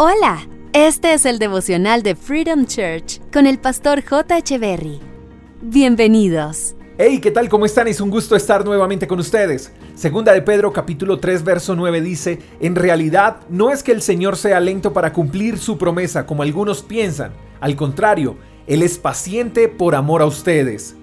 Hola, 0.00 0.46
este 0.74 1.12
es 1.12 1.26
el 1.26 1.40
devocional 1.40 2.04
de 2.04 2.14
Freedom 2.14 2.66
Church 2.66 3.20
con 3.32 3.48
el 3.48 3.58
pastor 3.58 4.04
J. 4.04 4.56
Berry. 4.56 5.00
Bienvenidos. 5.60 6.76
Hey, 6.98 7.18
¿qué 7.20 7.32
tal? 7.32 7.48
¿Cómo 7.48 7.66
están? 7.66 7.88
Es 7.88 8.00
un 8.00 8.08
gusto 8.08 8.36
estar 8.36 8.64
nuevamente 8.64 9.08
con 9.08 9.18
ustedes. 9.18 9.72
Segunda 9.96 10.32
de 10.32 10.42
Pedro 10.42 10.72
capítulo 10.72 11.18
3 11.18 11.42
verso 11.42 11.74
9 11.74 12.00
dice, 12.00 12.38
en 12.60 12.76
realidad 12.76 13.40
no 13.48 13.72
es 13.72 13.82
que 13.82 13.90
el 13.90 14.00
Señor 14.00 14.36
sea 14.36 14.60
lento 14.60 14.92
para 14.92 15.12
cumplir 15.12 15.58
su 15.58 15.78
promesa 15.78 16.26
como 16.26 16.44
algunos 16.44 16.84
piensan, 16.84 17.32
al 17.58 17.74
contrario, 17.74 18.36
Él 18.68 18.84
es 18.84 18.98
paciente 18.98 19.66
por 19.66 19.96
amor 19.96 20.22
a 20.22 20.26
ustedes. 20.26 20.94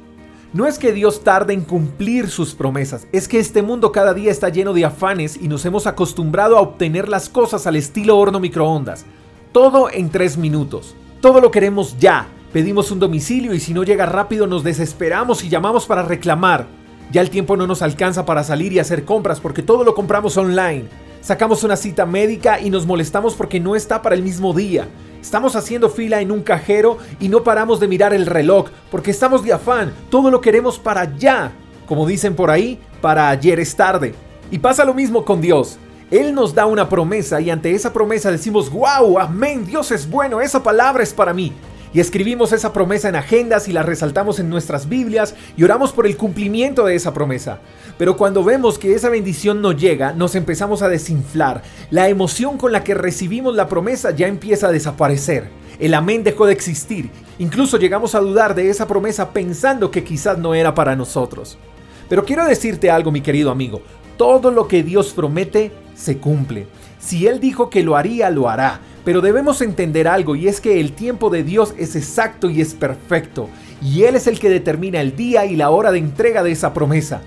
No 0.56 0.68
es 0.68 0.80
que 0.80 0.94
Dios 0.94 1.22
tarde 1.22 1.52
en 1.52 1.66
cumplir 1.66 2.30
sus 2.30 2.56
promesas, 2.56 3.08
es 3.12 3.28
que 3.28 3.40
este 3.40 3.62
mundo 3.62 3.92
cada 3.92 4.14
día 4.14 4.32
está 4.32 4.48
lleno 4.48 4.72
de 4.72 4.86
afanes 4.86 5.36
y 5.36 5.50
nos 5.50 5.66
hemos 5.66 5.86
acostumbrado 5.86 6.58
a 6.58 6.62
obtener 6.62 7.10
las 7.10 7.28
cosas 7.28 7.68
al 7.68 7.76
estilo 7.76 8.18
horno 8.18 8.40
microondas. 8.40 9.06
Todo 9.52 9.90
en 9.92 10.10
tres 10.10 10.38
minutos. 10.38 10.96
Todo 11.20 11.42
lo 11.42 11.52
queremos 11.52 11.98
ya. 12.00 12.30
Pedimos 12.54 12.90
un 12.92 13.00
domicilio 13.00 13.54
y 13.54 13.60
si 13.60 13.74
no 13.74 13.84
llega 13.84 14.06
rápido 14.06 14.48
nos 14.48 14.64
desesperamos 14.64 15.44
y 15.44 15.50
llamamos 15.50 15.88
para 15.88 16.04
reclamar. 16.04 16.68
Ya 17.12 17.20
el 17.20 17.30
tiempo 17.30 17.58
no 17.58 17.68
nos 17.68 17.82
alcanza 17.82 18.26
para 18.26 18.46
salir 18.46 18.72
y 18.72 18.80
hacer 18.80 19.04
compras 19.04 19.42
porque 19.42 19.62
todo 19.62 19.84
lo 19.84 19.94
compramos 19.94 20.38
online. 20.38 20.86
Sacamos 21.26 21.64
una 21.64 21.76
cita 21.76 22.06
médica 22.06 22.60
y 22.60 22.70
nos 22.70 22.86
molestamos 22.86 23.34
porque 23.34 23.60
no 23.60 23.76
está 23.76 24.04
para 24.04 24.14
el 24.14 24.22
mismo 24.22 24.54
día. 24.54 24.88
Estamos 25.20 25.56
haciendo 25.56 25.90
fila 25.90 26.22
en 26.22 26.32
un 26.32 26.44
cajero 26.44 27.00
y 27.20 27.30
no 27.30 27.44
paramos 27.44 27.80
de 27.80 27.88
mirar 27.88 28.14
el 28.14 28.28
reloj 28.28 28.68
porque 28.92 29.10
estamos 29.10 29.44
de 29.44 29.52
afán, 29.52 29.92
todo 30.12 30.30
lo 30.30 30.40
queremos 30.40 30.78
para 30.78 31.18
ya. 31.18 31.52
Como 31.88 32.06
dicen 32.06 32.36
por 32.36 32.52
ahí, 32.52 32.80
para 33.02 33.30
ayer 33.30 33.60
es 33.60 33.76
tarde. 33.76 34.14
Y 34.52 34.60
pasa 34.60 34.86
lo 34.86 34.94
mismo 34.94 35.26
con 35.26 35.42
Dios. 35.42 35.80
Él 36.12 36.36
nos 36.36 36.54
da 36.54 36.68
una 36.68 36.88
promesa 36.88 37.42
y 37.42 37.50
ante 37.50 37.72
esa 37.72 37.92
promesa 37.92 38.30
decimos, 38.30 38.70
wow, 38.70 39.18
amén, 39.18 39.66
Dios 39.66 39.90
es 39.90 40.08
bueno, 40.08 40.42
esa 40.42 40.62
palabra 40.62 41.02
es 41.02 41.12
para 41.12 41.34
mí 41.34 41.52
y 41.96 42.02
escribimos 42.02 42.52
esa 42.52 42.74
promesa 42.74 43.08
en 43.08 43.16
agendas 43.16 43.70
y 43.70 43.72
la 43.72 43.82
resaltamos 43.82 44.40
en 44.40 44.50
nuestras 44.50 44.90
Biblias 44.90 45.34
y 45.56 45.64
oramos 45.64 45.94
por 45.94 46.06
el 46.06 46.18
cumplimiento 46.18 46.84
de 46.84 46.94
esa 46.94 47.14
promesa. 47.14 47.60
Pero 47.98 48.18
cuando 48.18 48.44
vemos 48.44 48.78
que 48.78 48.94
esa 48.94 49.08
bendición 49.08 49.62
no 49.62 49.72
llega, 49.72 50.12
nos 50.12 50.36
empezamos 50.36 50.82
a 50.82 50.90
desinflar. 50.90 51.64
La 51.92 52.10
emoción 52.10 52.58
con 52.58 52.74
la 52.74 52.84
que 52.84 52.96
recibimos 52.96 53.56
la 53.56 53.70
promesa 53.70 54.12
ya 54.12 54.28
empieza 54.28 54.68
a 54.68 54.74
desaparecer. 54.74 55.48
El 55.80 55.94
amén 55.94 56.26
dejó 56.26 56.46
de 56.46 56.52
existir. 56.52 57.10
Incluso 57.40 57.78
llegamos 57.78 58.14
a 58.14 58.20
dudar 58.20 58.56
de 58.56 58.70
esa 58.70 58.88
promesa 58.88 59.32
pensando 59.32 59.90
que 59.90 60.04
quizás 60.04 60.38
no 60.38 60.54
era 60.54 60.76
para 60.76 60.98
nosotros. 60.98 61.58
Pero 62.10 62.26
quiero 62.26 62.44
decirte 62.44 62.92
algo, 62.92 63.10
mi 63.10 63.22
querido 63.22 63.52
amigo. 63.52 63.82
Todo 64.18 64.52
lo 64.52 64.68
que 64.68 64.84
Dios 64.84 65.14
promete 65.14 65.72
se 65.96 66.18
cumple. 66.18 66.68
Si 67.00 67.26
Él 67.26 67.40
dijo 67.40 67.70
que 67.70 67.84
lo 67.84 67.96
haría, 67.96 68.30
lo 68.32 68.50
hará. 68.50 68.82
Pero 69.06 69.22
debemos 69.22 69.62
entender 69.62 70.08
algo 70.08 70.36
y 70.36 70.48
es 70.48 70.60
que 70.60 70.82
el 70.82 70.94
tiempo 70.94 71.30
de 71.30 71.44
Dios 71.44 71.76
es 71.78 71.96
exacto 71.96 72.50
y 72.50 72.60
es 72.60 72.74
perfecto. 72.74 73.50
Y 73.82 74.04
Él 74.04 74.16
es 74.16 74.26
el 74.26 74.40
que 74.40 74.50
determina 74.50 75.00
el 75.00 75.16
día 75.16 75.46
y 75.46 75.56
la 75.56 75.70
hora 75.70 75.92
de 75.92 76.00
entrega 76.00 76.42
de 76.42 76.52
esa 76.52 76.74
promesa. 76.74 77.22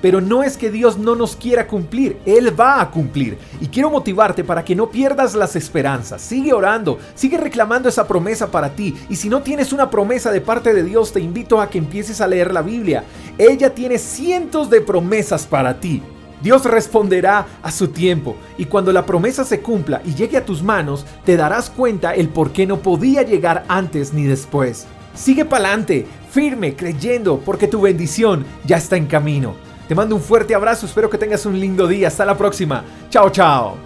Pero 0.00 0.20
no 0.20 0.42
es 0.42 0.56
que 0.56 0.70
Dios 0.70 0.98
no 0.98 1.16
nos 1.16 1.34
quiera 1.34 1.66
cumplir, 1.66 2.18
Él 2.26 2.58
va 2.58 2.80
a 2.80 2.90
cumplir. 2.90 3.38
Y 3.60 3.66
quiero 3.66 3.90
motivarte 3.90 4.44
para 4.44 4.64
que 4.64 4.76
no 4.76 4.90
pierdas 4.90 5.34
las 5.34 5.56
esperanzas. 5.56 6.20
Sigue 6.20 6.52
orando, 6.52 6.98
sigue 7.14 7.38
reclamando 7.38 7.88
esa 7.88 8.06
promesa 8.06 8.50
para 8.50 8.76
ti. 8.76 8.94
Y 9.08 9.16
si 9.16 9.28
no 9.28 9.42
tienes 9.42 9.72
una 9.72 9.90
promesa 9.90 10.30
de 10.30 10.42
parte 10.42 10.72
de 10.72 10.84
Dios, 10.84 11.12
te 11.12 11.20
invito 11.20 11.60
a 11.60 11.68
que 11.68 11.78
empieces 11.78 12.20
a 12.20 12.28
leer 12.28 12.52
la 12.52 12.62
Biblia. 12.62 13.02
Ella 13.38 13.74
tiene 13.74 13.98
cientos 13.98 14.68
de 14.70 14.82
promesas 14.82 15.46
para 15.46 15.80
ti. 15.80 16.02
Dios 16.44 16.66
responderá 16.66 17.46
a 17.62 17.70
su 17.70 17.88
tiempo 17.88 18.36
y 18.58 18.66
cuando 18.66 18.92
la 18.92 19.06
promesa 19.06 19.44
se 19.44 19.60
cumpla 19.60 20.02
y 20.04 20.14
llegue 20.14 20.36
a 20.36 20.44
tus 20.44 20.62
manos, 20.62 21.06
te 21.24 21.38
darás 21.38 21.70
cuenta 21.70 22.14
el 22.14 22.28
por 22.28 22.52
qué 22.52 22.66
no 22.66 22.80
podía 22.80 23.22
llegar 23.22 23.64
antes 23.66 24.12
ni 24.12 24.24
después. 24.24 24.86
Sigue 25.14 25.46
pa'lante, 25.46 26.06
firme, 26.30 26.76
creyendo, 26.76 27.38
porque 27.38 27.66
tu 27.66 27.80
bendición 27.80 28.44
ya 28.66 28.76
está 28.76 28.98
en 28.98 29.06
camino. 29.06 29.54
Te 29.88 29.94
mando 29.94 30.16
un 30.16 30.20
fuerte 30.20 30.54
abrazo, 30.54 30.84
espero 30.84 31.08
que 31.08 31.16
tengas 31.16 31.46
un 31.46 31.58
lindo 31.58 31.88
día. 31.88 32.08
Hasta 32.08 32.26
la 32.26 32.36
próxima. 32.36 32.84
Chao, 33.08 33.30
chao. 33.30 33.76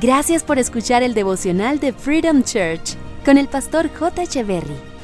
Gracias 0.00 0.42
por 0.42 0.58
escuchar 0.58 1.04
el 1.04 1.14
devocional 1.14 1.78
de 1.78 1.92
Freedom 1.92 2.42
Church 2.42 2.96
con 3.24 3.38
el 3.38 3.46
pastor 3.46 3.90
J. 3.96 4.22
Echeverry. 4.24 4.87